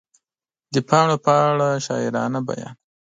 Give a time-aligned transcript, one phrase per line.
[0.73, 2.75] د پاڼو په اړه شاعرانه بیان